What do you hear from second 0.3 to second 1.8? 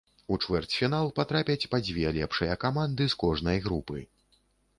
У чвэрцьфінал патрапяць